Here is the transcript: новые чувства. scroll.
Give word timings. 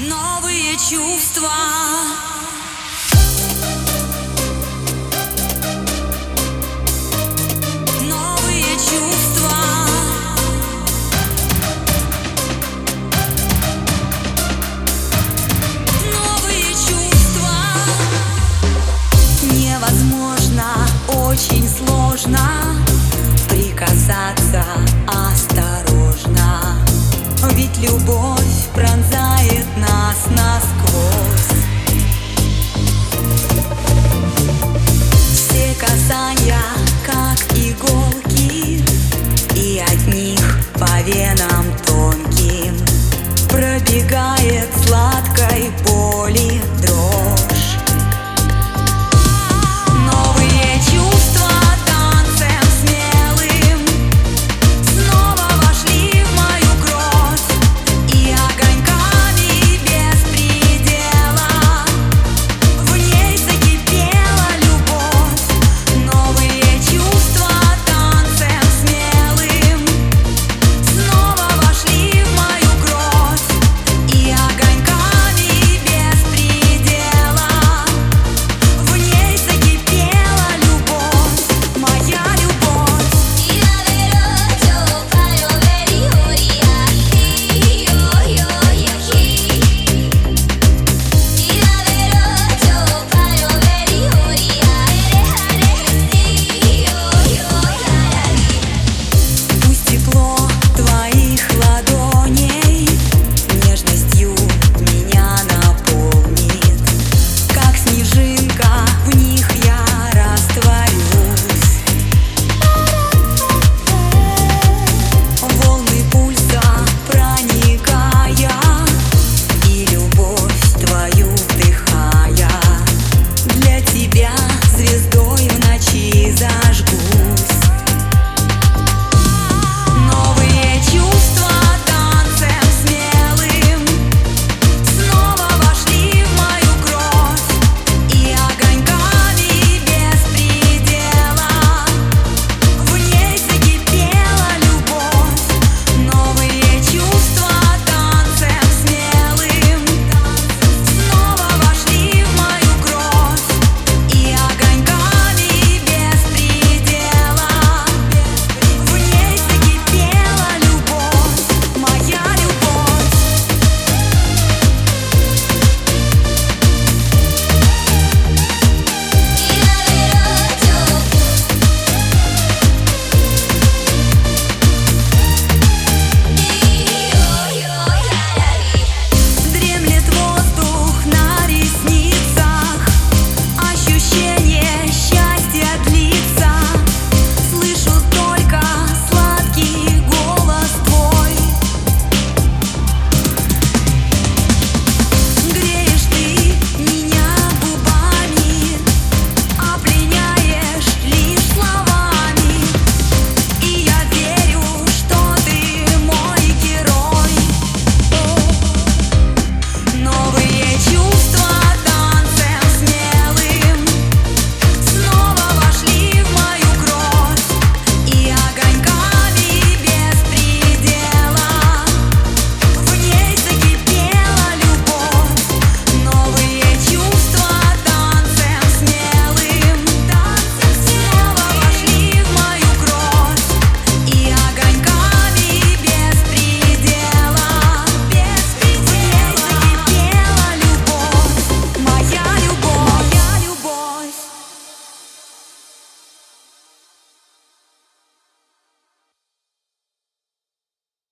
новые 0.00 0.76
чувства. 0.76 1.52
scroll. 30.68 31.37